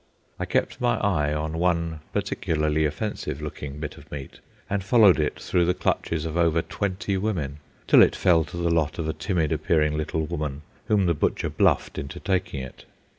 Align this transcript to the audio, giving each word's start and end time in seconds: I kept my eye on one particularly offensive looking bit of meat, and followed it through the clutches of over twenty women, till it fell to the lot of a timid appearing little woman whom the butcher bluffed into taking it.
I 0.39 0.45
kept 0.45 0.81
my 0.81 0.95
eye 0.97 1.31
on 1.31 1.59
one 1.59 1.99
particularly 2.11 2.85
offensive 2.85 3.39
looking 3.39 3.79
bit 3.79 3.97
of 3.97 4.11
meat, 4.11 4.39
and 4.67 4.83
followed 4.83 5.19
it 5.19 5.39
through 5.39 5.65
the 5.65 5.75
clutches 5.75 6.25
of 6.25 6.35
over 6.35 6.63
twenty 6.63 7.17
women, 7.17 7.59
till 7.85 8.01
it 8.01 8.15
fell 8.15 8.43
to 8.45 8.57
the 8.57 8.71
lot 8.71 8.97
of 8.97 9.07
a 9.07 9.13
timid 9.13 9.51
appearing 9.51 9.95
little 9.95 10.25
woman 10.25 10.63
whom 10.87 11.05
the 11.05 11.13
butcher 11.13 11.51
bluffed 11.51 11.99
into 11.99 12.19
taking 12.19 12.61
it. 12.61 12.85